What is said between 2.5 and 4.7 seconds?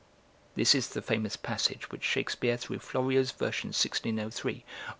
through Florio's version, 1603, or ed.